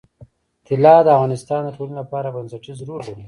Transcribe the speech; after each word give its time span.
طلا 0.67 0.95
د 1.05 1.07
افغانستان 1.17 1.61
د 1.65 1.69
ټولنې 1.75 1.95
لپاره 2.01 2.33
بنسټيز 2.35 2.77
رول 2.87 3.01
لري. 3.07 3.15